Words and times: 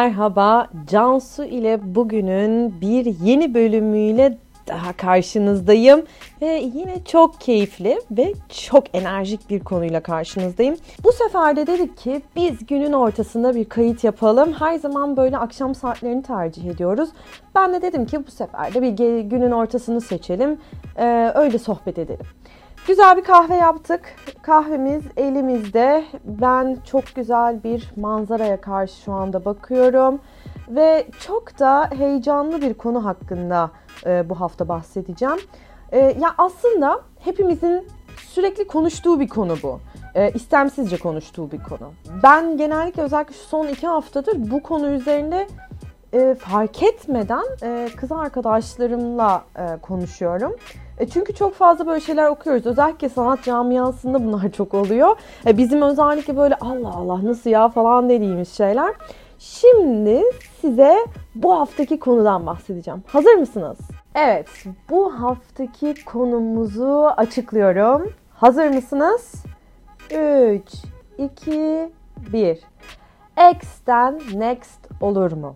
Merhaba, 0.00 0.66
Cansu 0.90 1.44
ile 1.44 1.94
bugünün 1.94 2.80
bir 2.80 3.06
yeni 3.06 3.54
bölümüyle 3.54 4.38
daha 4.68 4.92
karşınızdayım 4.92 6.02
ve 6.42 6.70
yine 6.74 7.04
çok 7.04 7.40
keyifli 7.40 8.00
ve 8.10 8.32
çok 8.48 8.84
enerjik 8.94 9.50
bir 9.50 9.60
konuyla 9.60 10.00
karşınızdayım. 10.00 10.76
Bu 11.04 11.12
sefer 11.12 11.56
de 11.56 11.66
dedik 11.66 11.96
ki 11.96 12.22
biz 12.36 12.66
günün 12.66 12.92
ortasında 12.92 13.54
bir 13.54 13.64
kayıt 13.64 14.04
yapalım. 14.04 14.52
Her 14.52 14.78
zaman 14.78 15.16
böyle 15.16 15.38
akşam 15.38 15.74
saatlerini 15.74 16.22
tercih 16.22 16.64
ediyoruz. 16.64 17.08
Ben 17.54 17.72
de 17.72 17.82
dedim 17.82 18.06
ki 18.06 18.26
bu 18.26 18.30
sefer 18.30 18.74
de 18.74 18.82
bir 18.82 19.20
günün 19.20 19.50
ortasını 19.50 20.00
seçelim. 20.00 20.58
Ee, 20.96 21.32
öyle 21.34 21.58
sohbet 21.58 21.98
edelim. 21.98 22.26
Güzel 22.90 23.16
bir 23.16 23.24
kahve 23.24 23.56
yaptık. 23.56 24.00
Kahvemiz 24.42 25.02
elimizde. 25.16 26.04
Ben 26.24 26.78
çok 26.84 27.04
güzel 27.14 27.62
bir 27.64 27.92
manzaraya 27.96 28.60
karşı 28.60 29.02
şu 29.02 29.12
anda 29.12 29.44
bakıyorum. 29.44 30.20
Ve 30.68 31.06
çok 31.20 31.58
da 31.58 31.90
heyecanlı 31.98 32.62
bir 32.62 32.74
konu 32.74 33.04
hakkında 33.04 33.70
e, 34.06 34.28
bu 34.28 34.40
hafta 34.40 34.68
bahsedeceğim. 34.68 35.38
E, 35.92 35.98
ya 35.98 36.34
aslında 36.38 37.00
hepimizin 37.18 37.88
sürekli 38.16 38.66
konuştuğu 38.66 39.20
bir 39.20 39.28
konu 39.28 39.54
bu. 39.62 39.80
E, 40.14 40.30
istemsizce 40.30 40.98
konuştuğu 40.98 41.50
bir 41.50 41.62
konu. 41.62 41.92
Ben 42.22 42.56
genellikle 42.56 43.02
özellikle 43.02 43.34
şu 43.34 43.44
son 43.44 43.66
iki 43.66 43.86
haftadır 43.86 44.50
bu 44.50 44.62
konu 44.62 44.88
üzerinde 44.88 45.46
e, 46.12 46.34
fark 46.34 46.82
etmeden 46.82 47.44
e, 47.62 47.88
kız 47.96 48.12
arkadaşlarımla 48.12 49.44
e, 49.56 49.80
konuşuyorum. 49.82 50.56
E, 51.00 51.08
çünkü 51.08 51.34
çok 51.34 51.54
fazla 51.54 51.86
böyle 51.86 52.00
şeyler 52.00 52.26
okuyoruz. 52.26 52.66
Özellikle 52.66 53.08
sanat 53.08 53.42
camiasında 53.44 54.24
bunlar 54.24 54.52
çok 54.56 54.74
oluyor. 54.74 55.16
E, 55.46 55.58
bizim 55.58 55.82
özellikle 55.82 56.36
böyle 56.36 56.54
Allah 56.60 56.94
Allah 56.96 57.24
nasıl 57.24 57.50
ya 57.50 57.68
falan 57.68 58.08
dediğimiz 58.08 58.52
şeyler. 58.52 58.94
Şimdi 59.38 60.22
size 60.60 60.96
bu 61.34 61.60
haftaki 61.60 61.98
konudan 61.98 62.46
bahsedeceğim. 62.46 63.02
Hazır 63.06 63.34
mısınız? 63.34 63.78
Evet, 64.14 64.48
bu 64.90 65.22
haftaki 65.22 65.94
konumuzu 66.04 67.10
açıklıyorum. 67.16 68.12
Hazır 68.34 68.68
mısınız? 68.68 69.34
3, 70.10 70.62
2, 71.18 71.90
1. 72.32 72.58
X'ten 73.52 74.20
next 74.34 74.88
olur 75.00 75.32
mu? 75.32 75.54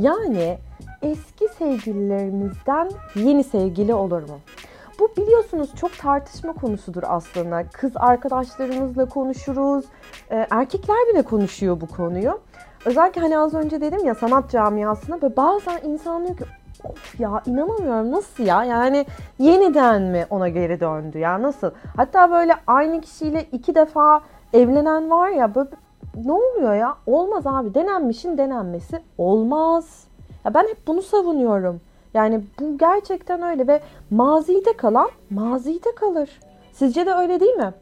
Yani 0.00 0.58
eski 1.02 1.48
sevgililerimizden 1.58 2.90
yeni 3.14 3.44
sevgili 3.44 3.94
olur 3.94 4.22
mu? 4.22 4.38
Bu 5.00 5.08
biliyorsunuz 5.16 5.70
çok 5.76 5.98
tartışma 5.98 6.52
konusudur 6.52 7.02
aslında. 7.06 7.64
Kız 7.72 7.92
arkadaşlarımızla 7.94 9.04
konuşuruz, 9.04 9.84
e, 10.30 10.46
erkekler 10.50 10.96
bile 11.12 11.22
konuşuyor 11.22 11.80
bu 11.80 11.86
konuyu. 11.86 12.40
Özellikle 12.84 13.20
hani 13.20 13.38
az 13.38 13.54
önce 13.54 13.80
dedim 13.80 14.06
ya 14.06 14.14
sanat 14.14 14.50
camiasına 14.50 15.16
ve 15.22 15.36
bazen 15.36 15.78
insan 15.84 16.24
diyor 16.24 16.36
ki 16.36 16.44
of 16.84 17.20
ya 17.20 17.42
inanamıyorum 17.46 18.10
nasıl 18.10 18.44
ya 18.44 18.64
yani 18.64 19.06
yeniden 19.38 20.02
mi 20.02 20.26
ona 20.30 20.48
geri 20.48 20.80
döndü 20.80 21.18
ya 21.18 21.42
nasıl? 21.42 21.70
Hatta 21.96 22.30
böyle 22.30 22.54
aynı 22.66 23.00
kişiyle 23.00 23.46
iki 23.52 23.74
defa 23.74 24.20
evlenen 24.52 25.10
var 25.10 25.28
ya 25.28 25.54
böyle 25.54 25.70
ne 26.14 26.32
oluyor 26.32 26.74
ya? 26.74 26.96
Olmaz 27.06 27.46
abi. 27.46 27.74
Denenmişin 27.74 28.38
denenmesi 28.38 28.98
olmaz. 29.18 30.04
Ya 30.44 30.54
ben 30.54 30.68
hep 30.68 30.86
bunu 30.86 31.02
savunuyorum. 31.02 31.80
Yani 32.14 32.44
bu 32.60 32.78
gerçekten 32.78 33.42
öyle 33.42 33.66
ve 33.66 33.80
mazide 34.10 34.76
kalan 34.76 35.10
mazide 35.30 35.94
kalır. 35.94 36.40
Sizce 36.72 37.06
de 37.06 37.12
öyle 37.12 37.40
değil 37.40 37.54
mi? 37.56 37.74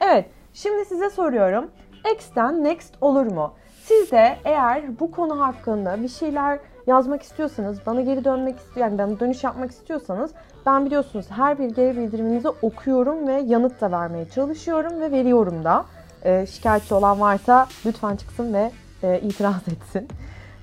Evet, 0.00 0.26
şimdi 0.52 0.84
size 0.84 1.10
soruyorum. 1.10 1.70
X'ten 2.14 2.64
next 2.64 2.94
olur 3.00 3.26
mu? 3.26 3.54
Siz 3.84 4.12
de 4.12 4.36
eğer 4.44 5.00
bu 5.00 5.10
konu 5.10 5.40
hakkında 5.40 6.02
bir 6.02 6.08
şeyler 6.08 6.58
yazmak 6.88 7.22
istiyorsanız, 7.22 7.78
bana 7.86 8.00
geri 8.00 8.24
dönmek 8.24 8.58
istiyor, 8.58 8.86
yani 8.86 8.98
bana 8.98 9.20
dönüş 9.20 9.44
yapmak 9.44 9.70
istiyorsanız 9.70 10.30
ben 10.66 10.86
biliyorsunuz 10.86 11.26
her 11.30 11.58
bir 11.58 11.70
geri 11.70 11.96
bildiriminizi 11.96 12.48
okuyorum 12.48 13.28
ve 13.28 13.32
yanıt 13.32 13.80
da 13.80 13.92
vermeye 13.92 14.28
çalışıyorum 14.28 15.00
ve 15.00 15.10
veriyorum 15.10 15.64
da. 15.64 15.84
E, 16.24 16.46
şikayetçi 16.46 16.94
olan 16.94 17.20
varsa 17.20 17.66
lütfen 17.86 18.16
çıksın 18.16 18.54
ve 18.54 18.70
e, 19.02 19.20
itiraz 19.20 19.68
etsin. 19.68 20.08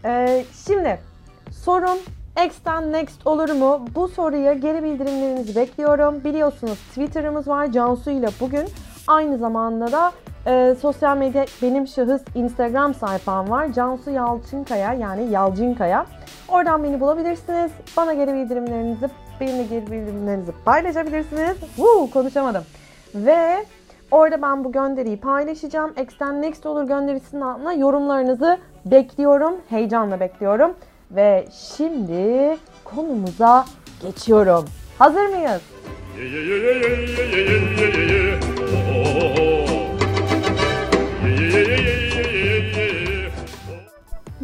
E, 0.05 0.45
şimdi 0.65 0.99
sorun 1.51 1.97
X'ten 2.45 2.91
next 2.91 3.27
olur 3.27 3.49
mu? 3.49 3.85
Bu 3.95 4.07
soruya 4.07 4.53
geri 4.53 4.83
bildirimlerinizi 4.83 5.55
bekliyorum. 5.55 6.23
Biliyorsunuz 6.23 6.79
Twitter'ımız 6.89 7.47
var 7.47 7.71
Cansu 7.71 8.11
ile 8.11 8.27
bugün. 8.39 8.65
Aynı 9.07 9.37
zamanda 9.37 9.91
da 9.91 10.11
e, 10.47 10.75
sosyal 10.81 11.17
medya 11.17 11.45
benim 11.61 11.87
şahıs 11.87 12.21
Instagram 12.35 12.93
sayfam 12.93 13.49
var. 13.49 13.73
Cansu 13.73 14.11
Yalçınkaya 14.11 14.93
yani 14.93 15.31
Yalçınkaya. 15.31 16.05
Oradan 16.47 16.83
beni 16.83 16.99
bulabilirsiniz. 16.99 17.71
Bana 17.97 18.13
geri 18.13 18.33
bildirimlerinizi, 18.33 19.09
benimle 19.41 19.63
geri 19.63 19.91
bildirimlerinizi 19.91 20.51
paylaşabilirsiniz. 20.65 21.57
Woo, 21.75 22.09
konuşamadım. 22.13 22.63
Ve 23.15 23.65
orada 24.11 24.41
ben 24.41 24.63
bu 24.63 24.71
gönderiyi 24.71 25.19
paylaşacağım. 25.19 25.93
X'ten 26.01 26.41
Next 26.41 26.65
olur 26.65 26.83
gönderisinin 26.83 27.41
altına 27.41 27.73
yorumlarınızı 27.73 28.57
bekliyorum. 28.85 29.55
Heyecanla 29.69 30.19
bekliyorum. 30.19 30.73
Ve 31.11 31.45
şimdi 31.77 32.57
konumuza 32.83 33.65
geçiyorum. 34.01 34.65
Hazır 34.99 35.25
mıyız? 35.25 35.61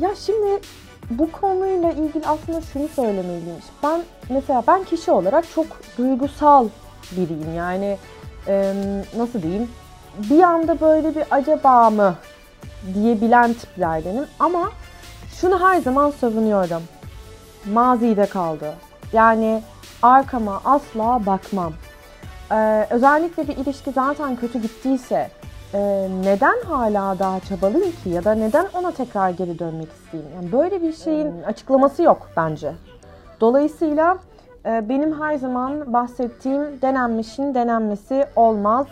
Ya 0.01 0.15
şimdi 0.15 0.61
bu 1.09 1.31
konuyla 1.31 1.91
ilgili 1.91 2.27
aslında 2.27 2.61
şunu 2.61 2.87
söylemeliymiş. 2.87 3.65
Ben 3.83 4.01
mesela 4.29 4.63
ben 4.67 4.83
kişi 4.83 5.11
olarak 5.11 5.45
çok 5.55 5.65
duygusal 5.97 6.67
biriyim. 7.11 7.55
Yani 7.55 7.97
e, 8.47 8.73
nasıl 9.17 9.41
diyeyim? 9.41 9.69
Bir 10.29 10.43
anda 10.43 10.81
böyle 10.81 11.15
bir 11.15 11.23
acaba 11.31 11.89
mı 11.89 12.15
diyebilen 12.93 13.53
tiplerdenim. 13.53 14.25
Ama 14.39 14.71
şunu 15.41 15.69
her 15.69 15.81
zaman 15.81 16.11
savunuyorum. 16.11 16.83
Mazide 17.73 18.25
kaldı. 18.25 18.73
Yani 19.13 19.63
arkama 20.01 20.61
asla 20.65 21.25
bakmam. 21.25 21.73
Ee, 22.51 22.87
özellikle 22.89 23.47
bir 23.47 23.57
ilişki 23.57 23.91
zaten 23.91 24.35
kötü 24.35 24.61
gittiyse 24.61 25.31
e, 25.73 26.07
neden 26.23 26.61
hala 26.67 27.19
daha 27.19 27.39
çabalıyım 27.39 27.91
ki 28.03 28.09
ya 28.09 28.23
da 28.23 28.35
neden 28.35 28.67
ona 28.73 28.91
tekrar 28.91 29.29
geri 29.29 29.59
dönmek 29.59 29.87
isteyeyim? 29.91 30.31
Yani 30.35 30.51
böyle 30.51 30.81
bir 30.81 30.93
şeyin 30.93 31.43
açıklaması 31.43 32.03
yok 32.03 32.29
bence. 32.37 32.73
Dolayısıyla 33.41 34.17
e, 34.65 34.89
benim 34.89 35.21
her 35.21 35.35
zaman 35.35 35.93
bahsettiğim 35.93 36.81
denenmişin 36.81 37.53
denenmesi 37.53 38.25
olmaz. 38.35 38.87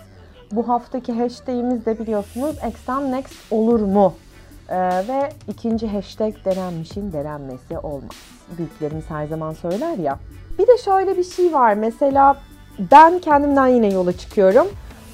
Bu 0.51 0.67
haftaki 0.67 1.13
hashtagimiz 1.13 1.85
de 1.85 1.99
biliyorsunuz 1.99 2.55
X'ten 2.67 3.11
Next 3.11 3.51
olur 3.51 3.79
mu? 3.79 4.13
Ee, 4.69 5.03
ve 5.07 5.29
ikinci 5.47 5.87
hashtag 5.87 6.33
denenmişin 6.45 7.13
denenmesi 7.13 7.77
olmaz. 7.77 8.15
Büyüklerimiz 8.57 9.09
her 9.09 9.25
zaman 9.25 9.53
söyler 9.53 9.97
ya. 9.97 10.19
Bir 10.59 10.67
de 10.67 10.77
şöyle 10.77 11.17
bir 11.17 11.23
şey 11.23 11.53
var. 11.53 11.73
Mesela 11.73 12.37
ben 12.91 13.19
kendimden 13.19 13.67
yine 13.67 13.93
yola 13.93 14.17
çıkıyorum. 14.17 14.67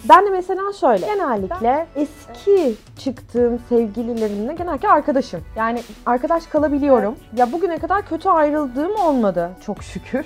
Ben 0.10 0.26
de 0.26 0.30
mesela 0.30 0.74
şöyle, 0.74 1.06
genellikle 1.06 1.88
eski 1.96 2.76
çıktığım 2.98 3.60
sevgililerimle 3.70 4.54
genellikle 4.54 4.90
arkadaşım. 4.90 5.42
Yani 5.56 5.84
arkadaş 6.06 6.48
kalabiliyorum. 6.48 7.16
Ya 7.38 7.52
bugüne 7.52 7.78
kadar 7.78 8.08
kötü 8.08 8.30
ayrıldığım 8.30 8.96
olmadı 8.96 9.52
çok 9.66 9.84
şükür. 9.84 10.26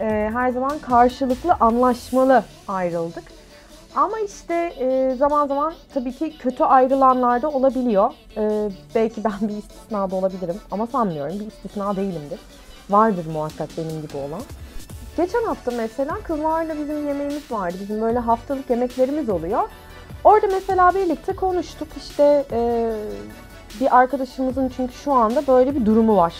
Ee, 0.00 0.30
her 0.32 0.50
zaman 0.50 0.78
karşılıklı 0.78 1.54
anlaşmalı 1.60 2.44
ayrıldık. 2.68 3.24
Ama 3.94 4.18
işte 4.18 4.54
e, 4.54 5.14
zaman 5.18 5.46
zaman 5.46 5.74
tabii 5.94 6.12
ki 6.12 6.38
kötü 6.38 6.64
ayrılanlar 6.64 7.42
da 7.42 7.48
olabiliyor. 7.48 8.10
E, 8.36 8.70
belki 8.94 9.24
ben 9.24 9.48
bir 9.48 9.56
istisna 9.56 10.10
da 10.10 10.16
olabilirim 10.16 10.56
ama 10.70 10.86
sanmıyorum. 10.86 11.40
Bir 11.40 11.46
istisna 11.46 11.96
değilimdir. 11.96 12.40
Vardır 12.90 13.26
muhakkak 13.32 13.68
benim 13.78 14.02
gibi 14.02 14.16
olan. 14.16 14.42
Geçen 15.18 15.44
hafta 15.44 15.70
mesela 15.70 16.18
kızlarla 16.24 16.74
bizim 16.78 17.08
yemeğimiz 17.08 17.52
vardı. 17.52 17.76
Bizim 17.80 18.00
böyle 18.00 18.18
haftalık 18.18 18.70
yemeklerimiz 18.70 19.28
oluyor. 19.28 19.62
Orada 20.24 20.46
mesela 20.46 20.94
birlikte 20.94 21.32
konuştuk. 21.32 21.88
İşte 21.96 22.44
e, 22.52 22.92
bir 23.80 23.98
arkadaşımızın 23.98 24.72
çünkü 24.76 24.92
şu 24.92 25.12
anda 25.12 25.46
böyle 25.46 25.74
bir 25.74 25.86
durumu 25.86 26.16
var. 26.16 26.34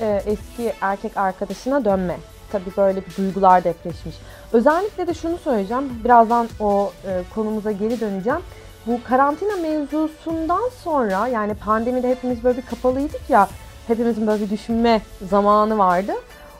E, 0.00 0.22
eski 0.26 0.72
erkek 0.80 1.16
arkadaşına 1.16 1.84
dönme. 1.84 2.16
Tabii 2.52 2.70
böyle 2.76 3.06
bir 3.06 3.16
duygular 3.16 3.64
depreşmiş. 3.64 4.16
Özellikle 4.52 5.06
de 5.06 5.14
şunu 5.14 5.38
söyleyeceğim. 5.38 6.00
Birazdan 6.04 6.48
o 6.60 6.92
e, 7.06 7.22
konumuza 7.34 7.72
geri 7.72 8.00
döneceğim. 8.00 8.40
Bu 8.86 9.00
karantina 9.08 9.56
mevzusundan 9.56 10.68
sonra 10.84 11.28
yani 11.28 11.54
pandemide 11.54 12.08
hepimiz 12.08 12.44
böyle 12.44 12.58
bir 12.58 12.66
kapalıydık 12.66 13.30
ya. 13.30 13.48
Hepimizin 13.86 14.26
böyle 14.26 14.44
bir 14.44 14.50
düşünme 14.50 15.02
zamanı 15.28 15.78
vardı. 15.78 16.12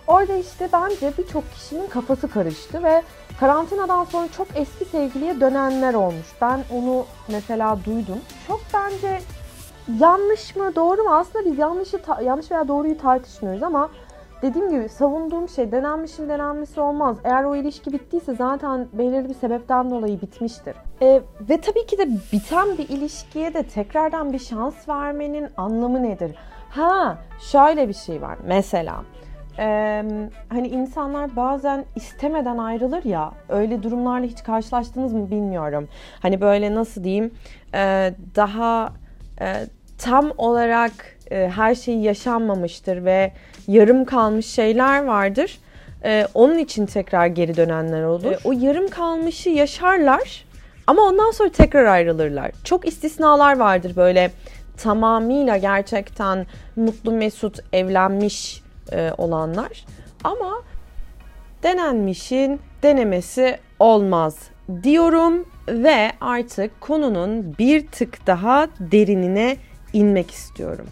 Orada 0.09 0.35
işte 0.35 0.69
bence 0.73 1.13
birçok 1.19 1.53
kişinin 1.53 1.87
kafası 1.87 2.29
karıştı 2.29 2.83
ve 2.83 3.03
karantinadan 3.41 4.05
sonra 4.05 4.29
çok 4.37 4.47
eski 4.55 4.85
sevgiliye 4.85 5.41
dönenler 5.41 5.95
olmuş. 5.95 6.27
Ben 6.41 6.61
onu 6.73 7.07
mesela 7.29 7.79
duydum. 7.85 8.21
Çok 8.47 8.61
bence 8.75 9.21
yanlış 10.01 10.57
mı 10.57 10.77
doğru 10.77 11.03
mu 11.03 11.11
aslında 11.15 11.45
biz 11.45 11.59
yanlışı 11.59 11.99
yanlış 12.25 12.51
veya 12.51 12.69
doğruyu 12.69 12.99
tartışmıyoruz 12.99 13.63
ama 13.63 13.91
dediğim 14.43 14.71
gibi 14.71 14.89
savunduğum 14.89 15.49
şey 15.49 15.73
denenmişin 15.73 16.29
denenmesi 16.29 16.81
olmaz. 16.81 17.17
Eğer 17.25 17.45
o 17.45 17.57
ilişki 17.57 17.93
bittiyse 17.93 18.35
zaten 18.35 18.89
belirli 18.93 19.29
bir 19.29 19.35
sebepten 19.35 19.91
dolayı 19.91 20.21
bitmiştir. 20.21 20.75
E, 21.03 21.23
ve 21.41 21.61
tabii 21.61 21.87
ki 21.87 21.99
de 21.99 22.09
biten 22.33 22.79
bir 22.79 22.89
ilişkiye 22.89 23.55
de 23.55 23.63
tekrardan 23.63 24.33
bir 24.33 24.39
şans 24.39 24.89
vermenin 24.89 25.49
anlamı 25.57 26.03
nedir? 26.03 26.37
Ha 26.71 27.19
şöyle 27.41 27.89
bir 27.89 27.95
şey 27.95 28.23
var 28.23 28.39
mesela. 28.47 29.03
Ee, 29.59 30.05
hani 30.49 30.69
insanlar 30.69 31.37
bazen 31.37 31.85
istemeden 31.97 32.59
ayrılır 32.59 33.05
ya 33.05 33.33
öyle 33.49 33.83
durumlarla 33.83 34.27
hiç 34.27 34.43
karşılaştınız 34.43 35.13
mı 35.13 35.31
bilmiyorum. 35.31 35.89
Hani 36.21 36.41
böyle 36.41 36.75
nasıl 36.75 37.05
diyeyim 37.05 37.31
e, 37.75 38.13
daha 38.37 38.93
e, 39.41 39.55
tam 39.99 40.33
olarak 40.39 40.93
e, 41.31 41.51
her 41.57 41.75
şey 41.75 41.99
yaşanmamıştır 41.99 43.05
ve 43.05 43.33
yarım 43.69 44.05
kalmış 44.05 44.47
şeyler 44.47 45.05
vardır. 45.05 45.59
E, 46.05 46.27
onun 46.35 46.59
için 46.59 46.87
tekrar 46.87 47.27
geri 47.27 47.57
dönenler 47.57 48.03
olur. 48.03 48.33
E, 48.33 48.39
o 48.45 48.53
yarım 48.53 48.89
kalmışı 48.89 49.51
yaşarlar 49.51 50.45
ama 50.87 51.03
ondan 51.03 51.31
sonra 51.31 51.49
tekrar 51.49 51.85
ayrılırlar. 51.85 52.51
Çok 52.65 52.89
istisnalar 52.89 53.59
vardır 53.59 53.97
böyle 53.97 54.31
tamamıyla 54.77 55.57
gerçekten 55.57 56.47
mutlu 56.77 57.13
mesut 57.13 57.59
evlenmiş 57.73 58.63
e, 58.93 59.13
olanlar. 59.19 59.85
Ama 60.25 60.63
denenmişin 61.63 62.61
denemesi 62.83 63.59
olmaz 63.79 64.37
diyorum 64.83 65.47
ve 65.69 66.13
artık 66.21 66.81
konunun 66.81 67.59
bir 67.59 67.87
tık 67.87 68.27
daha 68.27 68.69
derinine 68.81 69.57
inmek 69.93 70.31
istiyorum. 70.31 70.87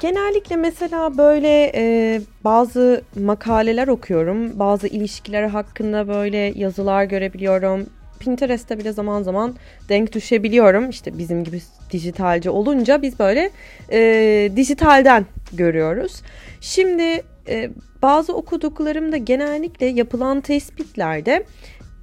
Genellikle 0.00 0.56
mesela 0.56 1.18
böyle 1.18 1.72
e, 1.74 2.20
bazı 2.44 3.02
makaleler 3.20 3.88
okuyorum. 3.88 4.58
Bazı 4.58 4.86
ilişkiler 4.86 5.48
hakkında 5.48 6.08
böyle 6.08 6.38
yazılar 6.38 7.04
görebiliyorum. 7.04 7.86
Pinterest'te 8.24 8.78
bile 8.78 8.92
zaman 8.92 9.22
zaman 9.22 9.54
denk 9.88 10.12
düşebiliyorum. 10.12 10.90
İşte 10.90 11.18
bizim 11.18 11.44
gibi 11.44 11.60
dijitalci 11.90 12.50
olunca 12.50 13.02
biz 13.02 13.18
böyle 13.18 13.50
e, 13.92 14.50
dijitalden 14.56 15.26
görüyoruz. 15.52 16.22
Şimdi 16.60 17.22
e, 17.48 17.70
bazı 18.02 18.36
okuduklarımda 18.36 19.16
genellikle 19.16 19.86
yapılan 19.86 20.40
tespitlerde 20.40 21.44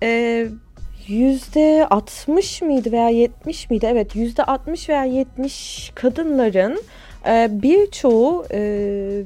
e, 0.03 0.47
yüzde 1.07 1.87
60 1.89 2.61
mıydı 2.61 2.91
veya 2.91 3.09
70 3.09 3.69
miydi? 3.69 3.87
Evet 3.89 4.15
yüzde 4.15 4.43
60 4.43 4.89
veya 4.89 5.03
70 5.03 5.91
kadınların 5.95 6.81
e, 7.27 7.49
birçoğu 7.51 8.45
e, 8.51 9.23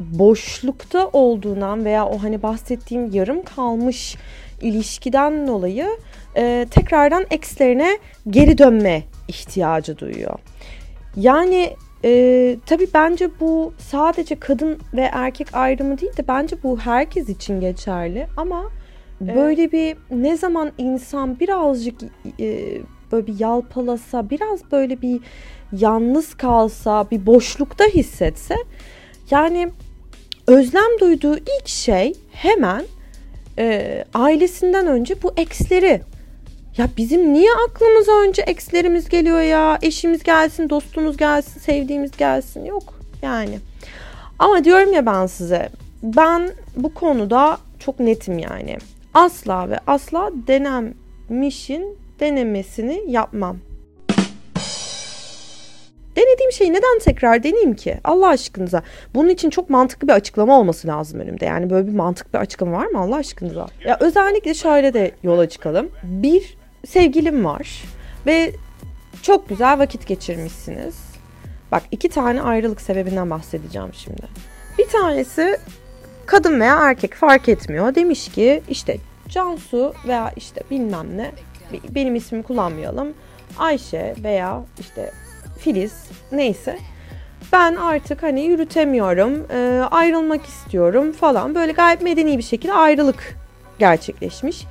boşlukta 0.00 1.08
olduğundan 1.12 1.84
veya 1.84 2.06
o 2.06 2.22
hani 2.22 2.42
bahsettiğim 2.42 3.10
yarım 3.10 3.42
kalmış 3.42 4.16
ilişkiden 4.60 5.46
dolayı 5.48 5.88
e, 6.36 6.66
tekrardan 6.70 7.26
ekslerine 7.30 7.98
geri 8.30 8.58
dönme 8.58 9.02
ihtiyacı 9.28 9.98
duyuyor. 9.98 10.38
Yani 11.16 11.76
e, 12.04 12.56
tabii 12.66 12.88
bence 12.94 13.28
bu 13.40 13.72
sadece 13.78 14.34
kadın 14.34 14.78
ve 14.94 15.10
erkek 15.12 15.54
ayrımı 15.54 16.00
değil 16.00 16.16
de 16.16 16.28
bence 16.28 16.56
bu 16.62 16.78
herkes 16.78 17.28
için 17.28 17.60
geçerli 17.60 18.26
ama 18.36 18.70
böyle 19.20 19.72
bir 19.72 19.96
ne 20.10 20.36
zaman 20.36 20.72
insan 20.78 21.40
birazcık 21.40 21.94
e, 22.40 22.78
böyle 23.12 23.26
bir 23.26 23.40
yalpalasa, 23.40 24.30
biraz 24.30 24.72
böyle 24.72 25.02
bir 25.02 25.20
yalnız 25.72 26.34
kalsa, 26.34 27.10
bir 27.10 27.26
boşlukta 27.26 27.84
hissetse 27.84 28.54
yani 29.30 29.70
özlem 30.46 30.98
duyduğu 31.00 31.36
ilk 31.36 31.68
şey 31.68 32.12
hemen 32.32 32.84
e, 33.58 34.04
ailesinden 34.14 34.86
önce 34.86 35.22
bu 35.22 35.32
eksleri 35.36 36.00
ya 36.78 36.88
bizim 36.96 37.32
niye 37.32 37.50
aklımıza 37.68 38.12
önce 38.12 38.42
ekslerimiz 38.42 39.08
geliyor 39.08 39.40
ya? 39.40 39.78
Eşimiz 39.82 40.22
gelsin, 40.22 40.70
dostumuz 40.70 41.16
gelsin, 41.16 41.60
sevdiğimiz 41.60 42.10
gelsin. 42.10 42.64
Yok 42.64 42.94
yani. 43.22 43.58
Ama 44.38 44.64
diyorum 44.64 44.92
ya 44.92 45.06
ben 45.06 45.26
size. 45.26 45.68
Ben 46.02 46.50
bu 46.76 46.94
konuda 46.94 47.58
çok 47.78 48.00
netim 48.00 48.38
yani. 48.38 48.78
Asla 49.14 49.70
ve 49.70 49.78
asla 49.86 50.30
denenmişin 50.46 51.98
denemesini 52.20 53.02
yapmam. 53.08 53.56
Denediğim 56.16 56.52
şeyi 56.52 56.72
neden 56.72 56.98
tekrar 56.98 57.42
deneyeyim 57.42 57.74
ki? 57.74 57.98
Allah 58.04 58.28
aşkınıza. 58.28 58.82
Bunun 59.14 59.28
için 59.28 59.50
çok 59.50 59.70
mantıklı 59.70 60.08
bir 60.08 60.12
açıklama 60.12 60.58
olması 60.58 60.88
lazım 60.88 61.20
önümde. 61.20 61.44
Yani 61.44 61.70
böyle 61.70 61.86
bir 61.86 61.92
mantıklı 61.92 62.32
bir 62.32 62.38
açıklama 62.38 62.78
var 62.78 62.86
mı 62.86 62.98
Allah 62.98 63.16
aşkınıza? 63.16 63.66
Ya 63.84 63.96
özellikle 64.00 64.54
şöyle 64.54 64.94
de 64.94 65.12
yola 65.22 65.48
çıkalım. 65.48 65.90
Bir 66.02 66.56
sevgilim 66.86 67.44
var 67.44 67.84
ve 68.26 68.52
çok 69.22 69.48
güzel 69.48 69.78
vakit 69.78 70.06
geçirmişsiniz. 70.06 70.94
Bak 71.72 71.82
iki 71.90 72.08
tane 72.08 72.42
ayrılık 72.42 72.80
sebebinden 72.80 73.30
bahsedeceğim 73.30 73.94
şimdi. 73.94 74.22
Bir 74.78 74.88
tanesi 74.88 75.56
kadın 76.26 76.60
veya 76.60 76.78
erkek 76.80 77.14
fark 77.14 77.48
etmiyor. 77.48 77.94
Demiş 77.94 78.28
ki 78.28 78.62
işte 78.68 78.96
Cansu 79.28 79.94
veya 80.08 80.32
işte 80.36 80.62
bilmem 80.70 81.16
ne 81.16 81.32
benim 81.90 82.14
ismimi 82.14 82.44
kullanmayalım. 82.44 83.14
Ayşe 83.58 84.14
veya 84.22 84.62
işte 84.80 85.12
Filiz 85.64 85.92
neyse 86.32 86.78
ben 87.52 87.76
artık 87.76 88.22
hani 88.22 88.40
yürütemiyorum, 88.40 89.46
e, 89.50 89.82
ayrılmak 89.90 90.46
istiyorum 90.46 91.12
falan. 91.12 91.54
Böyle 91.54 91.72
gayet 91.72 92.02
medeni 92.02 92.38
bir 92.38 92.42
şekilde 92.42 92.72
ayrılık 92.72 93.36
gerçekleşmiş. 93.78 94.66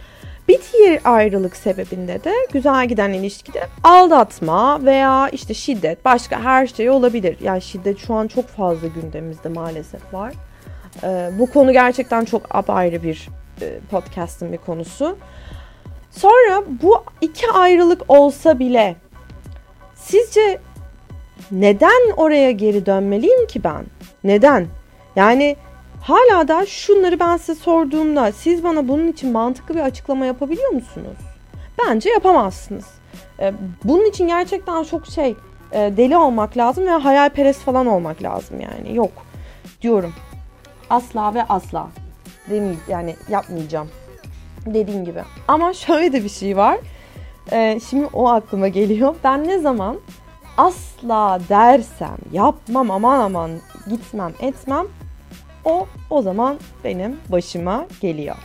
Bir 0.48 0.60
diğer 0.74 1.02
ayrılık 1.04 1.56
sebebinde 1.56 2.24
de 2.24 2.34
güzel 2.52 2.88
giden 2.88 3.14
ilişkide 3.14 3.68
aldatma 3.84 4.86
veya 4.86 5.30
işte 5.30 5.54
şiddet 5.54 6.06
başka 6.06 6.44
her 6.44 6.68
şey 6.68 6.90
olabilir. 6.90 7.38
Yani 7.42 7.62
şiddet 7.62 7.98
şu 7.98 8.14
an 8.14 8.28
çok 8.28 8.48
fazla 8.48 8.88
gündemimizde 8.88 9.50
maalesef 9.50 10.14
var. 10.14 10.34
Ee, 11.04 11.30
bu 11.40 11.52
konu 11.52 11.72
gerçekten 11.72 12.26
çok 12.26 12.56
apayrı 12.56 13.04
bir 13.04 13.30
e, 13.62 13.80
podcast'ın 13.92 14.52
bir 14.52 14.58
konusu. 14.58 15.18
Sonra 16.12 16.64
bu 16.82 17.04
iki 17.22 17.52
ayrılık 17.52 18.02
olsa 18.08 18.60
bile 18.60 18.96
sizce 19.96 20.60
neden 21.54 22.12
oraya 22.18 22.52
geri 22.52 22.86
dönmeliyim 22.86 23.48
ki 23.48 23.64
ben? 23.64 23.86
Neden? 24.24 24.68
Yani 25.16 25.56
hala 26.02 26.48
da 26.48 26.66
şunları 26.66 27.20
ben 27.20 27.38
size 27.38 27.56
sorduğumda 27.56 28.32
siz 28.32 28.64
bana 28.64 28.88
bunun 28.88 29.08
için 29.08 29.32
mantıklı 29.32 29.76
bir 29.76 29.80
açıklama 29.80 30.26
yapabiliyor 30.26 30.70
musunuz? 30.70 31.18
Bence 31.80 32.10
yapamazsınız. 32.10 32.86
Ee, 33.40 33.54
bunun 33.84 34.10
için 34.10 34.28
gerçekten 34.28 34.84
çok 34.84 35.08
şey 35.08 35.36
e, 35.72 35.94
deli 35.98 36.18
olmak 36.18 36.58
lazım 36.58 36.86
ve 36.86 36.90
hayalperest 36.90 37.62
falan 37.62 37.88
olmak 37.88 38.24
lazım 38.24 38.60
yani. 38.62 38.96
Yok 38.96 39.12
diyorum. 39.82 40.14
Asla 40.90 41.34
ve 41.34 41.44
asla. 41.44 41.88
Demeyeyim 42.50 42.80
yani 42.88 43.16
yapmayacağım. 43.30 43.90
Dediğim 44.66 45.06
gibi. 45.06 45.24
Ama 45.48 45.74
şöyle 45.74 46.14
de 46.14 46.24
bir 46.24 46.30
şey 46.30 46.58
var. 46.58 46.78
Ee, 47.52 47.80
şimdi 47.90 48.06
o 48.14 48.30
aklıma 48.30 48.68
geliyor. 48.68 49.16
Ben 49.24 49.48
ne 49.48 49.60
zaman 49.60 49.98
asla 50.58 51.40
dersem, 51.50 52.18
yapmam 52.32 52.92
aman 52.92 53.20
aman 53.20 53.52
gitmem 53.90 54.34
etmem 54.40 54.86
o 55.66 55.88
o 56.10 56.22
zaman 56.22 56.58
benim 56.84 57.20
başıma 57.30 57.86
geliyor. 58.02 58.36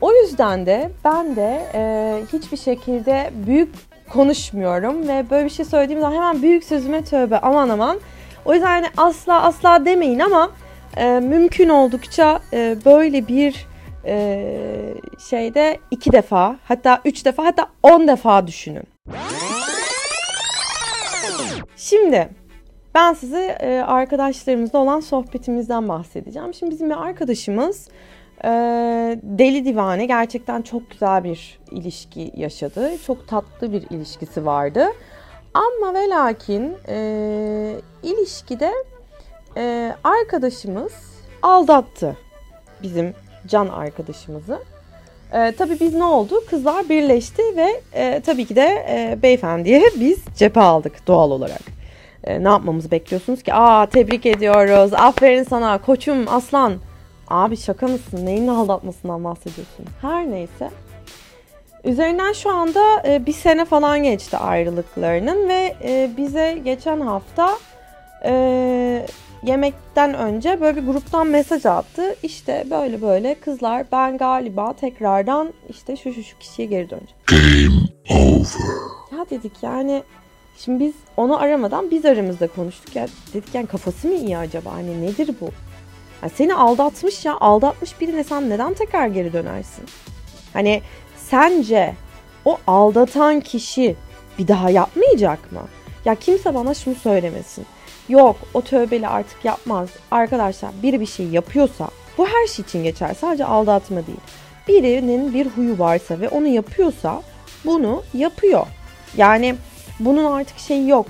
O 0.00 0.12
yüzden 0.12 0.66
de 0.66 0.90
ben 1.04 1.36
de 1.36 1.62
e, 1.74 2.22
hiçbir 2.32 2.56
şekilde 2.56 3.30
büyük 3.46 3.74
konuşmuyorum 4.12 5.08
ve 5.08 5.30
böyle 5.30 5.44
bir 5.44 5.50
şey 5.50 5.64
söylediğim 5.64 6.00
zaman 6.00 6.14
hemen 6.14 6.42
büyük 6.42 6.64
sözüme 6.64 7.04
tövbe 7.04 7.38
aman 7.38 7.68
aman. 7.68 8.00
O 8.44 8.54
yüzden 8.54 8.66
hani 8.66 8.86
asla 8.96 9.42
asla 9.42 9.84
demeyin 9.84 10.18
ama 10.18 10.50
e, 10.96 11.20
mümkün 11.20 11.68
oldukça 11.68 12.40
e, 12.52 12.76
böyle 12.84 13.28
bir 13.28 13.66
e, 14.06 14.94
şeyde 15.28 15.78
iki 15.90 16.12
defa 16.12 16.56
hatta 16.64 17.00
üç 17.04 17.24
defa 17.24 17.44
hatta 17.44 17.66
on 17.82 18.08
defa 18.08 18.46
düşünün. 18.46 18.84
Şimdi 21.76 22.28
ben 22.94 23.12
size 23.12 23.58
e, 23.60 23.78
arkadaşlarımızla 23.78 24.78
olan 24.78 25.00
sohbetimizden 25.00 25.88
bahsedeceğim. 25.88 26.54
Şimdi 26.54 26.72
bizim 26.72 26.90
bir 26.90 27.02
arkadaşımız 27.02 27.88
e, 28.44 28.48
deli 29.22 29.64
divane 29.64 30.06
gerçekten 30.06 30.62
çok 30.62 30.90
güzel 30.90 31.24
bir 31.24 31.58
ilişki 31.70 32.32
yaşadı. 32.36 32.90
Çok 33.06 33.28
tatlı 33.28 33.72
bir 33.72 33.82
ilişkisi 33.90 34.46
vardı. 34.46 34.86
Ama 35.54 35.94
ve 35.94 36.08
lakin 36.08 36.76
e, 36.88 37.76
ilişkide 38.02 38.72
e, 39.56 39.94
arkadaşımız 40.04 40.92
aldattı 41.42 42.16
bizim 42.82 43.14
can 43.46 43.68
arkadaşımızı. 43.68 44.58
E, 45.32 45.52
tabii 45.52 45.80
biz 45.80 45.94
ne 45.94 46.04
oldu? 46.04 46.34
Kızlar 46.50 46.88
birleşti 46.88 47.42
ve 47.56 47.80
e, 47.92 48.20
tabii 48.20 48.44
ki 48.44 48.56
de 48.56 48.86
e, 48.88 49.22
beyefendiye 49.22 49.82
biz 50.00 50.18
cephe 50.36 50.60
aldık 50.60 51.06
doğal 51.06 51.30
olarak. 51.30 51.62
E, 52.24 52.44
ne 52.44 52.48
yapmamızı 52.48 52.90
bekliyorsunuz 52.90 53.42
ki? 53.42 53.54
Aa 53.54 53.86
tebrik 53.86 54.26
ediyoruz. 54.26 54.92
Aferin 54.92 55.42
sana 55.42 55.78
koçum 55.78 56.28
aslan. 56.28 56.74
Abi 57.28 57.56
şaka 57.56 57.88
mısın? 57.88 58.26
Neyin 58.26 58.48
aldatmasından 58.48 59.24
bahsediyorsun? 59.24 59.86
Her 60.00 60.30
neyse. 60.30 60.70
Üzerinden 61.84 62.32
şu 62.32 62.50
anda 62.50 63.02
e, 63.06 63.26
bir 63.26 63.32
sene 63.32 63.64
falan 63.64 64.02
geçti 64.02 64.36
ayrılıklarının 64.36 65.48
ve 65.48 65.76
e, 65.84 66.10
bize 66.16 66.60
geçen 66.64 67.00
hafta 67.00 67.50
e, 68.24 69.06
yemekten 69.42 70.14
önce 70.14 70.60
böyle 70.60 70.82
bir 70.82 70.86
gruptan 70.86 71.26
mesaj 71.26 71.66
attı. 71.66 72.16
İşte 72.22 72.64
böyle 72.70 73.02
böyle 73.02 73.34
kızlar 73.34 73.86
ben 73.92 74.18
galiba 74.18 74.72
tekrardan 74.72 75.52
işte 75.68 75.96
şu 75.96 76.12
şu 76.12 76.22
şu 76.22 76.38
kişiye 76.38 76.68
geri 76.68 76.90
döneceğim. 76.90 77.20
Game 77.26 78.20
over. 78.20 79.18
Ya 79.18 79.26
dedik 79.30 79.52
yani 79.62 80.02
şimdi 80.58 80.84
biz 80.84 80.94
onu 81.16 81.40
aramadan 81.40 81.90
biz 81.90 82.04
aramızda 82.04 82.46
konuştuk 82.46 82.96
ya 82.96 83.06
dedik 83.34 83.54
yani 83.54 83.66
kafası 83.66 84.08
mı 84.08 84.14
iyi 84.14 84.38
acaba 84.38 84.72
hani 84.72 85.02
nedir 85.06 85.34
bu? 85.40 85.48
Yani 86.22 86.32
seni 86.36 86.54
aldatmış 86.54 87.24
ya 87.24 87.36
aldatmış 87.40 88.00
birine 88.00 88.24
sen 88.24 88.50
neden 88.50 88.74
tekrar 88.74 89.06
geri 89.06 89.32
dönersin? 89.32 89.84
Hani 90.52 90.82
sence 91.16 91.94
o 92.44 92.58
aldatan 92.66 93.40
kişi 93.40 93.96
bir 94.38 94.48
daha 94.48 94.70
yapmayacak 94.70 95.52
mı? 95.52 95.60
Ya 96.04 96.14
kimse 96.14 96.54
bana 96.54 96.74
şunu 96.74 96.94
söylemesin. 96.94 97.66
Yok 98.08 98.36
o 98.54 98.62
tövbeli 98.62 99.08
artık 99.08 99.44
yapmaz. 99.44 99.88
Arkadaşlar 100.10 100.70
biri 100.82 101.00
bir 101.00 101.06
şey 101.06 101.26
yapıyorsa 101.26 101.88
bu 102.18 102.26
her 102.26 102.46
şey 102.46 102.62
için 102.62 102.84
geçer. 102.84 103.16
Sadece 103.20 103.44
aldatma 103.44 104.06
değil. 104.06 104.20
Birinin 104.68 105.34
bir 105.34 105.46
huyu 105.46 105.78
varsa 105.78 106.20
ve 106.20 106.28
onu 106.28 106.46
yapıyorsa 106.46 107.22
bunu 107.64 108.02
yapıyor. 108.14 108.66
Yani 109.16 109.54
bunun 110.00 110.32
artık 110.32 110.58
şeyi 110.58 110.88
yok. 110.88 111.06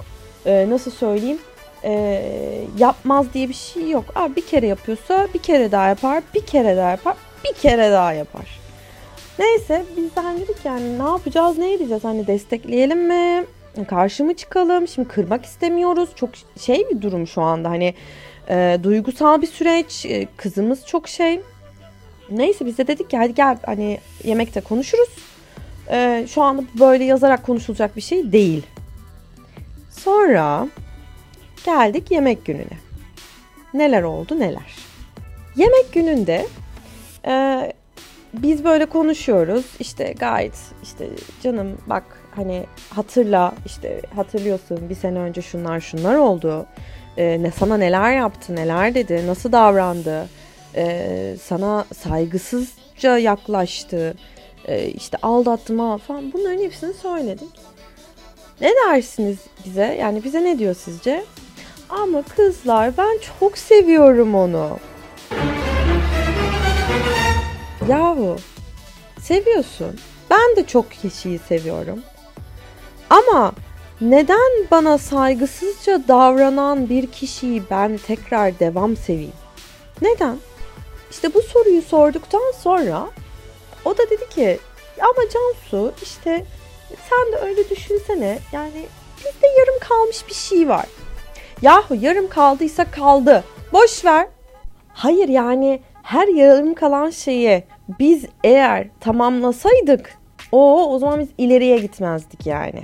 Ee, 0.46 0.66
nasıl 0.70 0.90
söyleyeyim? 0.90 1.38
Ee, 1.84 2.64
yapmaz 2.78 3.26
diye 3.34 3.48
bir 3.48 3.54
şey 3.54 3.90
yok. 3.90 4.04
Abi 4.14 4.36
bir 4.36 4.46
kere 4.46 4.66
yapıyorsa 4.66 5.28
bir 5.34 5.38
kere 5.38 5.72
daha 5.72 5.88
yapar, 5.88 6.22
bir 6.34 6.46
kere 6.46 6.76
daha 6.76 6.90
yapar, 6.90 7.16
bir 7.44 7.52
kere 7.52 7.92
daha 7.92 8.12
yapar. 8.12 8.60
Neyse 9.38 9.84
biz 9.96 10.16
de 10.16 10.20
hani 10.20 10.40
dedik 10.40 10.64
yani 10.64 10.98
ne 10.98 11.02
yapacağız, 11.02 11.58
ne 11.58 11.72
edeceğiz? 11.72 12.04
Hani 12.04 12.26
destekleyelim 12.26 13.06
mi? 13.06 13.44
Karşı 13.88 14.24
mı 14.24 14.34
çıkalım? 14.34 14.88
Şimdi 14.88 15.08
kırmak 15.08 15.44
istemiyoruz. 15.44 16.10
Çok 16.16 16.30
şey 16.60 16.86
bir 16.90 17.02
durum 17.02 17.26
şu 17.26 17.42
anda 17.42 17.70
hani 17.70 17.94
e, 18.48 18.78
duygusal 18.82 19.42
bir 19.42 19.46
süreç. 19.46 20.06
E, 20.06 20.28
kızımız 20.36 20.86
çok 20.86 21.08
şey. 21.08 21.40
Neyse 22.30 22.66
biz 22.66 22.78
de 22.78 22.86
dedik 22.86 23.10
ki 23.10 23.16
hadi 23.16 23.34
gel 23.34 23.58
hani 23.66 23.98
yemekte 24.24 24.60
konuşuruz. 24.60 25.08
E, 25.90 26.26
şu 26.28 26.42
anda 26.42 26.62
böyle 26.80 27.04
yazarak 27.04 27.42
konuşulacak 27.42 27.96
bir 27.96 28.00
şey 28.00 28.32
değil. 28.32 28.66
Sonra 29.90 30.68
geldik 31.64 32.10
yemek 32.10 32.44
gününe. 32.44 32.78
Neler 33.74 34.02
oldu 34.02 34.40
neler. 34.40 34.76
Yemek 35.56 35.92
gününde 35.92 36.46
e, 37.26 37.32
biz 38.32 38.64
böyle 38.64 38.86
konuşuyoruz. 38.86 39.64
İşte 39.80 40.14
gayet 40.18 40.54
işte 40.82 41.08
canım 41.42 41.78
bak 41.86 42.04
hani 42.36 42.66
hatırla 42.90 43.54
işte 43.66 44.02
hatırlıyorsun 44.16 44.88
bir 44.88 44.94
sene 44.94 45.18
önce 45.18 45.42
şunlar 45.42 45.80
şunlar 45.80 46.14
oldu. 46.14 46.66
Ee, 47.16 47.42
ne 47.42 47.50
sana 47.50 47.76
neler 47.76 48.16
yaptı, 48.16 48.56
neler 48.56 48.94
dedi, 48.94 49.26
nasıl 49.26 49.52
davrandı, 49.52 50.28
ee, 50.74 51.36
sana 51.42 51.84
saygısızca 51.94 53.18
yaklaştı, 53.18 54.14
ee, 54.68 54.86
işte 54.86 55.18
aldattı 55.22 55.72
mı 55.72 55.98
falan 55.98 56.32
bunların 56.32 56.62
hepsini 56.62 56.94
söyledik. 56.94 57.50
Ne 58.60 58.72
dersiniz 58.86 59.38
bize? 59.64 59.96
Yani 60.00 60.24
bize 60.24 60.44
ne 60.44 60.58
diyor 60.58 60.74
sizce? 60.74 61.24
Ama 61.88 62.22
kızlar 62.22 62.96
ben 62.96 63.18
çok 63.38 63.58
seviyorum 63.58 64.34
onu. 64.34 64.78
Yahu 67.88 68.36
seviyorsun. 69.20 69.98
Ben 70.30 70.56
de 70.56 70.66
çok 70.66 70.90
kişiyi 70.90 71.38
seviyorum. 71.38 72.02
Ama 73.10 73.52
neden 74.00 74.66
bana 74.70 74.98
saygısızca 74.98 76.08
davranan 76.08 76.88
bir 76.88 77.06
kişiyi 77.06 77.62
ben 77.70 77.96
tekrar 78.06 78.58
devam 78.58 78.96
seveyim? 78.96 79.32
Neden? 80.02 80.36
İşte 81.10 81.34
bu 81.34 81.42
soruyu 81.42 81.82
sorduktan 81.82 82.52
sonra 82.58 83.06
o 83.84 83.98
da 83.98 84.10
dedi 84.10 84.28
ki 84.28 84.58
ama 85.00 85.28
Cansu 85.32 85.92
işte 86.02 86.44
sen 87.10 87.32
de 87.32 87.36
öyle 87.36 87.70
düşünsene 87.70 88.38
yani 88.52 88.86
bizde 89.18 89.46
yarım 89.58 89.78
kalmış 89.80 90.28
bir 90.28 90.34
şey 90.34 90.68
var. 90.68 90.86
Yahu 91.62 91.94
yarım 91.94 92.28
kaldıysa 92.28 92.90
kaldı. 92.90 93.44
Boş 93.72 94.04
ver. 94.04 94.26
Hayır 94.94 95.28
yani 95.28 95.82
her 96.02 96.28
yarım 96.28 96.74
kalan 96.74 97.10
şeyi 97.10 97.64
biz 97.98 98.26
eğer 98.44 98.88
tamamlasaydık 99.00 100.18
o 100.52 100.92
o 100.94 100.98
zaman 100.98 101.20
biz 101.20 101.28
ileriye 101.38 101.78
gitmezdik 101.78 102.46
yani. 102.46 102.82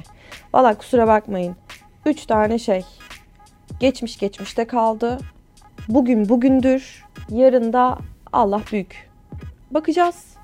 Valla 0.54 0.78
kusura 0.78 1.06
bakmayın. 1.06 1.56
Üç 2.06 2.26
tane 2.26 2.58
şey. 2.58 2.84
Geçmiş 3.80 4.18
geçmişte 4.18 4.64
kaldı. 4.64 5.18
Bugün 5.88 6.28
bugündür. 6.28 7.04
Yarın 7.30 7.72
da 7.72 7.98
Allah 8.32 8.60
büyük. 8.72 9.10
Bakacağız. 9.70 10.38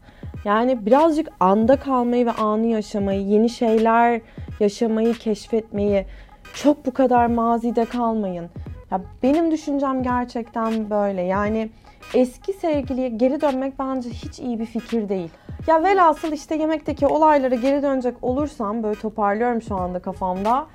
Yani 0.44 0.87
birazcık 0.87 1.28
anda 1.40 1.76
kalmayı 1.76 2.26
ve 2.26 2.33
anı 2.33 2.66
yaşamayı, 2.66 3.21
yeni 3.21 3.50
şeyler 3.50 4.21
yaşamayı, 4.61 5.14
keşfetmeyi, 5.14 6.06
çok 6.54 6.87
bu 6.87 6.94
kadar 6.94 7.26
mazide 7.26 7.85
kalmayın. 7.85 8.50
Ya 8.90 9.00
benim 9.23 9.50
düşüncem 9.50 10.02
gerçekten 10.02 10.90
böyle. 10.90 11.23
Yani 11.23 11.71
eski 12.14 12.52
sevgiliye 12.52 13.08
geri 13.08 13.40
dönmek 13.40 13.78
bence 13.78 14.11
hiç 14.11 14.38
iyi 14.38 14.61
bir 14.61 14.66
fikir 14.66 15.08
değil. 15.08 15.30
Ya 15.66 15.82
velhasıl 15.82 16.32
işte 16.32 16.56
yemekteki 16.56 17.06
olaylara 17.06 17.54
geri 17.54 17.82
dönecek 17.82 18.14
olursam 18.23 18.82
böyle 18.82 19.00
toparlıyorum 19.00 19.62
şu 19.62 19.75
anda 19.75 19.99
kafamda. 19.99 20.66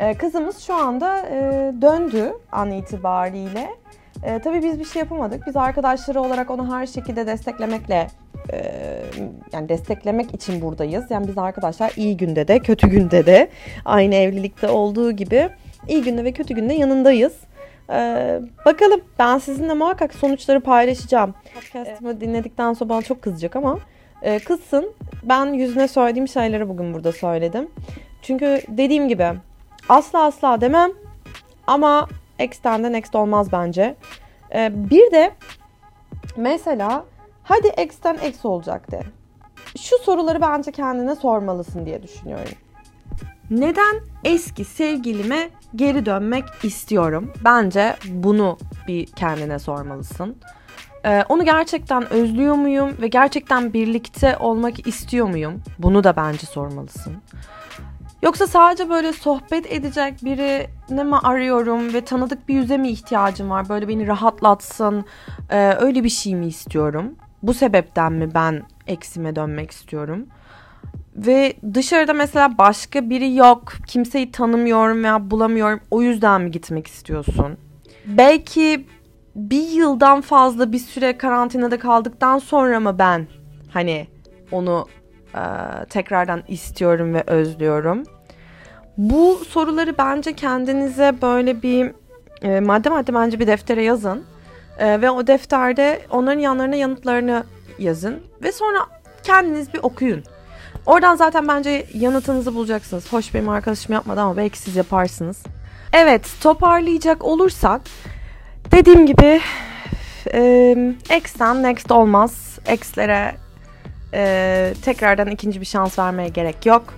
Ee, 0.00 0.14
kızımız 0.14 0.58
şu 0.58 0.74
anda 0.74 1.18
e, 1.18 1.40
döndü 1.82 2.32
an 2.52 2.70
itibariyle. 2.70 3.70
E, 4.22 4.38
tabii 4.38 4.62
biz 4.62 4.78
bir 4.78 4.84
şey 4.84 5.00
yapamadık. 5.00 5.46
Biz 5.46 5.56
arkadaşları 5.56 6.20
olarak 6.20 6.50
onu 6.50 6.76
her 6.76 6.86
şekilde 6.86 7.26
desteklemekle 7.26 8.06
e, 8.52 8.62
yani 9.52 9.68
desteklemek 9.68 10.34
için 10.34 10.62
buradayız. 10.62 11.10
Yani 11.10 11.28
biz 11.28 11.38
arkadaşlar 11.38 11.92
iyi 11.96 12.16
günde 12.16 12.48
de 12.48 12.58
kötü 12.58 12.88
günde 12.88 13.26
de 13.26 13.48
aynı 13.84 14.14
evlilikte 14.14 14.68
olduğu 14.68 15.12
gibi 15.12 15.48
iyi 15.88 16.02
günde 16.02 16.24
ve 16.24 16.32
kötü 16.32 16.54
günde 16.54 16.74
yanındayız. 16.74 17.32
Ee, 17.92 18.40
bakalım 18.66 19.00
ben 19.18 19.38
sizinle 19.38 19.74
muhakkak 19.74 20.14
sonuçları 20.14 20.60
paylaşacağım. 20.60 21.34
Podcast'ımı 21.54 22.20
dinledikten 22.20 22.72
sonra 22.72 22.88
bana 22.88 23.02
çok 23.02 23.22
kızacak 23.22 23.56
ama 23.56 23.78
e, 24.22 24.38
kızsın. 24.38 24.92
Ben 25.22 25.46
yüzüne 25.52 25.88
söylediğim 25.88 26.28
şeyleri 26.28 26.68
bugün 26.68 26.94
burada 26.94 27.12
söyledim. 27.12 27.70
Çünkü 28.22 28.62
dediğim 28.68 29.08
gibi 29.08 29.28
asla 29.88 30.22
asla 30.22 30.60
demem 30.60 30.90
ama 31.66 32.08
X'ten 32.38 32.84
de 32.84 32.92
next 32.92 33.14
olmaz 33.14 33.52
bence. 33.52 33.96
Ee, 34.54 34.70
bir 34.90 35.10
de 35.10 35.32
mesela 36.36 37.04
hadi 37.42 37.82
X'ten 37.82 38.18
X 38.28 38.44
olacak 38.44 38.90
de. 38.90 39.02
Şu 39.78 39.98
soruları 39.98 40.40
bence 40.40 40.72
kendine 40.72 41.14
sormalısın 41.14 41.86
diye 41.86 42.02
düşünüyorum. 42.02 42.52
Neden 43.50 44.00
eski 44.24 44.64
sevgilime 44.64 45.50
geri 45.76 46.06
dönmek 46.06 46.44
istiyorum? 46.62 47.32
Bence 47.44 47.96
bunu 48.08 48.58
bir 48.88 49.06
kendine 49.06 49.58
sormalısın. 49.58 50.36
Ee, 51.04 51.24
onu 51.28 51.44
gerçekten 51.44 52.12
özlüyor 52.12 52.54
muyum 52.54 52.96
ve 53.02 53.08
gerçekten 53.08 53.72
birlikte 53.72 54.36
olmak 54.36 54.86
istiyor 54.86 55.28
muyum? 55.28 55.62
Bunu 55.78 56.04
da 56.04 56.16
bence 56.16 56.46
sormalısın. 56.46 57.16
Yoksa 58.22 58.46
sadece 58.46 58.90
böyle 58.90 59.12
sohbet 59.12 59.72
edecek 59.72 60.24
biri 60.24 60.66
ne 60.90 61.04
mi 61.04 61.16
arıyorum 61.16 61.94
ve 61.94 62.00
tanıdık 62.00 62.48
bir 62.48 62.54
yüze 62.54 62.76
mi 62.76 62.88
ihtiyacım 62.88 63.50
var? 63.50 63.68
Böyle 63.68 63.88
beni 63.88 64.06
rahatlatsın, 64.06 65.04
e, 65.50 65.74
öyle 65.80 66.04
bir 66.04 66.08
şey 66.08 66.34
mi 66.34 66.46
istiyorum? 66.46 67.14
Bu 67.42 67.54
sebepten 67.54 68.12
mi 68.12 68.34
ben 68.34 68.62
eksime 68.86 69.36
dönmek 69.36 69.70
istiyorum? 69.70 70.26
Ve 71.26 71.52
dışarıda 71.74 72.12
mesela 72.12 72.58
başka 72.58 73.10
biri 73.10 73.34
yok. 73.34 73.72
Kimseyi 73.86 74.32
tanımıyorum 74.32 75.04
veya 75.04 75.30
bulamıyorum. 75.30 75.80
O 75.90 76.02
yüzden 76.02 76.42
mi 76.42 76.50
gitmek 76.50 76.86
istiyorsun? 76.86 77.58
Belki 78.06 78.86
bir 79.36 79.68
yıldan 79.68 80.20
fazla 80.20 80.72
bir 80.72 80.78
süre 80.78 81.18
karantinada 81.18 81.78
kaldıktan 81.78 82.38
sonra 82.38 82.80
mı 82.80 82.98
ben 82.98 83.26
hani 83.70 84.06
onu 84.52 84.86
e, 85.34 85.42
tekrardan 85.90 86.42
istiyorum 86.48 87.14
ve 87.14 87.22
özlüyorum? 87.26 88.02
Bu 88.96 89.40
soruları 89.48 89.98
bence 89.98 90.32
kendinize 90.32 91.14
böyle 91.22 91.62
bir 91.62 91.92
e, 92.42 92.60
madde 92.60 92.88
madde 92.88 93.14
bence 93.14 93.40
bir 93.40 93.46
deftere 93.46 93.82
yazın. 93.82 94.24
E, 94.78 95.00
ve 95.00 95.10
o 95.10 95.26
defterde 95.26 96.00
onların 96.10 96.40
yanlarına 96.40 96.76
yanıtlarını 96.76 97.44
yazın. 97.78 98.20
Ve 98.42 98.52
sonra 98.52 98.78
kendiniz 99.22 99.74
bir 99.74 99.80
okuyun. 99.82 100.24
Oradan 100.90 101.16
zaten 101.16 101.48
bence 101.48 101.86
yanıtınızı 101.94 102.54
bulacaksınız. 102.54 103.12
Hoş 103.12 103.34
benim 103.34 103.48
arkadaşım 103.48 103.92
yapmadı 103.92 104.20
ama 104.20 104.36
belki 104.36 104.58
siz 104.58 104.76
yaparsınız. 104.76 105.42
Evet 105.92 106.26
toparlayacak 106.42 107.24
olursak 107.24 107.80
dediğim 108.72 109.06
gibi 109.06 109.40
e, 110.34 110.94
X'ten 111.16 111.62
next 111.62 111.92
olmaz. 111.92 112.58
X'lere 112.72 113.34
e, 114.14 114.74
tekrardan 114.84 115.30
ikinci 115.30 115.60
bir 115.60 115.66
şans 115.66 115.98
vermeye 115.98 116.28
gerek 116.28 116.66
yok. 116.66 116.94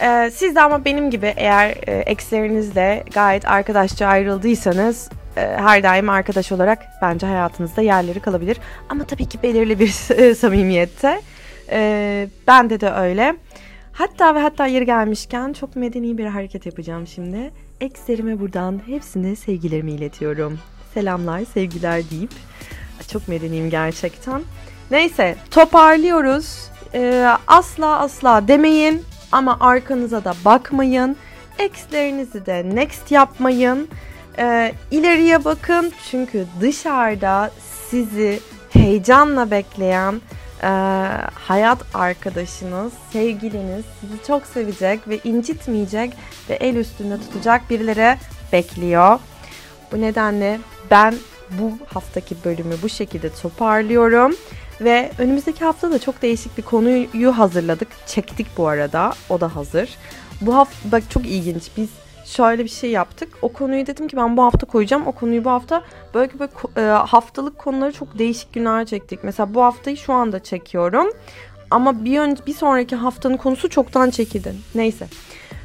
E, 0.00 0.30
siz 0.34 0.54
de 0.54 0.60
ama 0.60 0.84
benim 0.84 1.10
gibi 1.10 1.34
eğer 1.36 1.68
e, 1.86 1.92
ekslerinizle 1.92 3.04
gayet 3.14 3.48
arkadaşça 3.48 4.06
ayrıldıysanız 4.06 5.10
her 5.34 5.82
daim 5.82 6.08
arkadaş 6.08 6.52
olarak 6.52 6.86
bence 7.02 7.26
hayatınızda 7.26 7.82
yerleri 7.82 8.20
kalabilir. 8.20 8.58
Ama 8.88 9.04
tabii 9.04 9.28
ki 9.28 9.42
belirli 9.42 9.78
bir 9.78 9.88
samimiyette. 10.34 11.20
E, 11.70 12.28
bende 12.46 12.80
de 12.80 12.90
öyle. 12.90 13.36
Hatta 13.92 14.34
ve 14.34 14.38
hatta 14.38 14.66
yeri 14.66 14.86
gelmişken 14.86 15.52
çok 15.52 15.76
medeni 15.76 16.18
bir 16.18 16.26
hareket 16.26 16.66
yapacağım 16.66 17.06
şimdi. 17.06 17.52
Ekslerime 17.80 18.40
buradan 18.40 18.80
hepsine 18.86 19.36
sevgilerimi 19.36 19.92
iletiyorum. 19.92 20.58
Selamlar, 20.94 21.44
sevgiler 21.54 22.10
deyip. 22.10 22.30
Çok 23.08 23.28
medeniyim 23.28 23.70
gerçekten. 23.70 24.42
Neyse 24.90 25.36
toparlıyoruz. 25.50 26.70
Ee, 26.94 27.28
asla 27.46 27.98
asla 27.98 28.48
demeyin 28.48 29.02
ama 29.32 29.56
arkanıza 29.60 30.24
da 30.24 30.34
bakmayın. 30.44 31.16
Ex'lerinizi 31.58 32.46
de 32.46 32.70
next 32.74 33.10
yapmayın. 33.10 33.88
Ee, 34.38 34.72
ileriye 34.90 35.44
bakın 35.44 35.92
çünkü 36.10 36.46
dışarıda 36.60 37.50
sizi 37.90 38.40
heyecanla 38.70 39.50
bekleyen 39.50 40.20
e, 40.62 40.66
hayat 41.34 41.78
arkadaşınız, 41.94 42.92
sevgiliniz 43.12 43.84
sizi 44.00 44.26
çok 44.26 44.46
sevecek 44.46 45.08
ve 45.08 45.18
incitmeyecek 45.24 46.12
ve 46.50 46.54
el 46.54 46.76
üstünde 46.76 47.20
tutacak 47.20 47.70
birileri 47.70 48.18
bekliyor. 48.52 49.18
Bu 49.92 50.00
nedenle 50.00 50.60
ben 50.90 51.14
bu 51.50 51.72
haftaki 51.94 52.36
bölümü 52.44 52.74
bu 52.82 52.88
şekilde 52.88 53.30
toparlıyorum. 53.34 54.36
Ve 54.80 55.10
önümüzdeki 55.18 55.64
hafta 55.64 55.90
da 55.90 55.98
çok 55.98 56.22
değişik 56.22 56.58
bir 56.58 56.62
konuyu 56.62 57.38
hazırladık. 57.38 57.88
Çektik 58.06 58.46
bu 58.56 58.68
arada. 58.68 59.12
O 59.28 59.40
da 59.40 59.56
hazır. 59.56 59.88
Bu 60.40 60.54
hafta 60.54 60.92
bak 60.92 61.02
çok 61.10 61.26
ilginç. 61.26 61.62
Biz 61.76 61.88
şöyle 62.26 62.64
bir 62.64 62.68
şey 62.68 62.90
yaptık. 62.90 63.28
O 63.42 63.52
konuyu 63.52 63.86
dedim 63.86 64.08
ki 64.08 64.16
ben 64.16 64.36
bu 64.36 64.42
hafta 64.42 64.66
koyacağım. 64.66 65.06
O 65.06 65.12
konuyu 65.12 65.44
bu 65.44 65.50
hafta 65.50 65.82
böyle 66.14 66.32
böyle 66.38 66.90
haftalık 66.90 67.58
konuları 67.58 67.92
çok 67.92 68.18
değişik 68.18 68.52
günler 68.52 68.86
çektik. 68.86 69.24
Mesela 69.24 69.54
bu 69.54 69.62
haftayı 69.62 69.96
şu 69.96 70.12
anda 70.12 70.42
çekiyorum. 70.42 71.10
Ama 71.70 72.04
bir 72.04 72.18
önce 72.18 72.46
bir 72.46 72.54
sonraki 72.54 72.96
haftanın 72.96 73.36
konusu 73.36 73.70
çoktan 73.70 74.10
çekildi. 74.10 74.54
Neyse. 74.74 75.06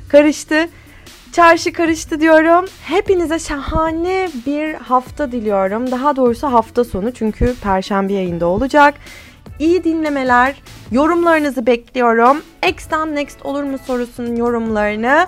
Karıştı. 0.09 0.69
Çarşı 1.31 1.73
karıştı 1.73 2.19
diyorum. 2.19 2.65
Hepinize 2.83 3.39
şahane 3.39 4.29
bir 4.45 4.73
hafta 4.73 5.31
diliyorum. 5.31 5.91
Daha 5.91 6.15
doğrusu 6.15 6.47
hafta 6.47 6.83
sonu 6.83 7.11
çünkü 7.13 7.55
perşembe 7.63 8.13
yayında 8.13 8.45
olacak. 8.45 8.93
İyi 9.59 9.83
dinlemeler. 9.83 10.61
Yorumlarınızı 10.91 11.65
bekliyorum. 11.65 12.41
X'ten 12.67 13.15
next 13.15 13.45
olur 13.45 13.63
mu 13.63 13.77
sorusunun 13.87 14.35
yorumlarını 14.35 15.27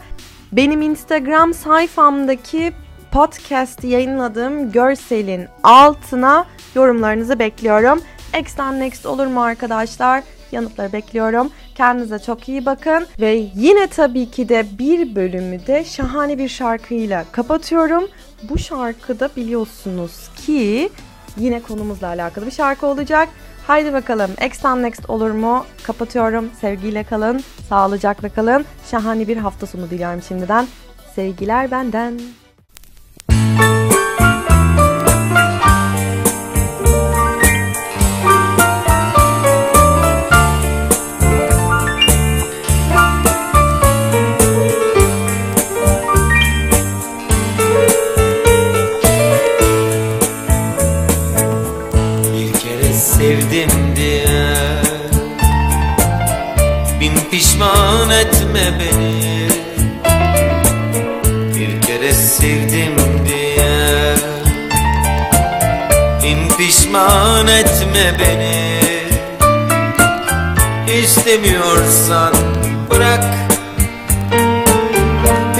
benim 0.58 0.82
Instagram 0.82 1.54
sayfamdaki 1.54 2.74
podcast 3.12 3.84
yayınladığım 3.84 4.72
görselin 4.72 5.48
altına 5.64 6.46
yorumlarınızı 6.76 7.40
bekliyorum. 7.40 8.02
X'ten 8.40 8.80
next 8.80 9.06
olur 9.06 9.28
mu 9.28 9.42
arkadaşlar? 9.42 10.24
Yanıtları 10.52 10.94
bekliyorum. 10.94 11.50
Kendinize 11.76 12.20
çok 12.20 12.50
iyi 12.50 12.66
bakın. 12.66 13.08
Ve 13.20 13.50
yine 13.56 13.88
tabii 13.88 14.32
ki 14.32 14.50
de 14.50 14.66
bir 14.80 15.16
bölümü 15.16 15.68
de 15.68 15.84
şahane 15.84 16.38
bir 16.38 16.50
şarkıyla 16.50 17.26
kapatıyorum. 17.32 18.08
Bu 18.50 18.58
şarkıda 18.58 19.30
biliyorsunuz 19.36 20.30
ki 20.46 20.90
yine 21.38 21.62
konumuzla 21.62 22.08
alakalı 22.08 22.46
bir 22.46 22.52
şarkı 22.52 22.88
olacak. 22.88 23.30
Haydi 23.68 23.94
bakalım 23.94 24.32
X'ten 24.46 24.84
Next 24.84 25.10
olur 25.10 25.32
mu? 25.32 25.66
Kapatıyorum. 25.84 26.52
Sevgiyle 26.62 27.04
kalın. 27.04 27.44
Sağlıcakla 27.70 28.30
kalın. 28.30 28.66
Şahane 28.92 29.28
bir 29.28 29.38
hafta 29.38 29.66
sonu 29.66 29.90
diliyorum 29.90 30.22
şimdiden. 30.22 30.68
Sevgiler 31.16 31.72
benden. 31.72 32.20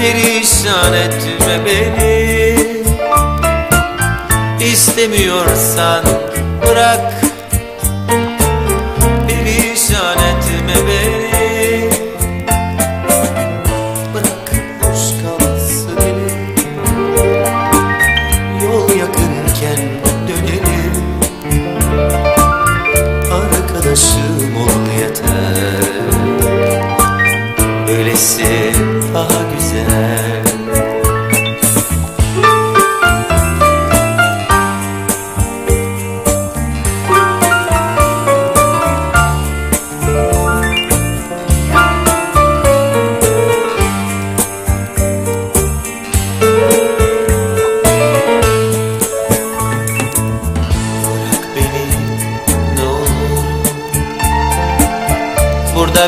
Perişan 0.04 0.94
etme 0.94 1.64
beni. 1.66 2.56
İstemiyorsan 4.60 6.04
bırak 6.66 7.23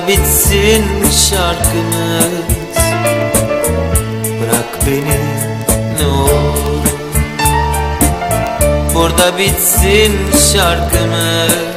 bitsin 0.08 0.84
şarkımız. 1.30 2.76
Bırak 4.40 4.86
beni 4.86 5.20
ne 5.98 6.06
olur. 6.06 6.86
Burada 8.94 9.38
bitsin 9.38 10.12
şarkımız. 10.52 11.76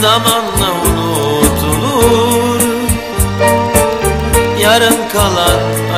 Zamanla 0.00 0.70
unutulur. 0.86 2.60
Yarım 4.60 5.08
kalan 5.12 5.89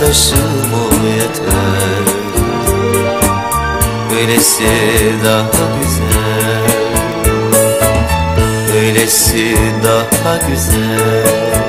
arkadaşım 0.00 0.74
ol 0.74 1.06
yeter. 1.06 2.04
Böylesi 4.10 4.64
daha 5.24 5.78
güzel. 5.82 6.70
Böylesi 8.74 9.56
daha 9.84 10.36
güzel. 10.36 11.59